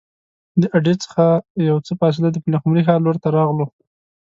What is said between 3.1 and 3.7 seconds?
ته راغلو.